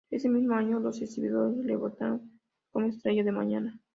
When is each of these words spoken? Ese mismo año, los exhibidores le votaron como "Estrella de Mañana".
Ese 0.09 0.29
mismo 0.29 0.55
año, 0.55 0.79
los 0.79 0.99
exhibidores 0.99 1.63
le 1.63 1.75
votaron 1.75 2.31
como 2.71 2.87
"Estrella 2.87 3.23
de 3.23 3.31
Mañana". 3.31 3.79